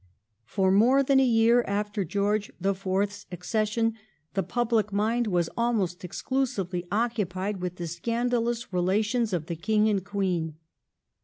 [0.45, 3.93] For more than a year after George the Fourth's accession
[4.33, 9.87] the public mind was almost exclus ively occupied with the scandalous relations of the King
[9.89, 10.55] and Queen.